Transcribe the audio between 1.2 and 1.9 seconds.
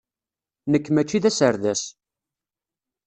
d aserdas.